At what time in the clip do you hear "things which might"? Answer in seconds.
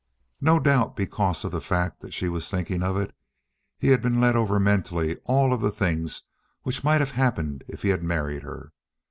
5.69-7.01